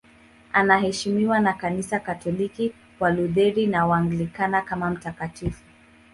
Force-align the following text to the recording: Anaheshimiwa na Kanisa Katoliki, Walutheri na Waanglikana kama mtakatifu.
Anaheshimiwa 0.53 1.39
na 1.39 1.53
Kanisa 1.53 1.99
Katoliki, 1.99 2.73
Walutheri 2.99 3.67
na 3.67 3.85
Waanglikana 3.85 4.61
kama 4.61 4.89
mtakatifu. 4.89 5.63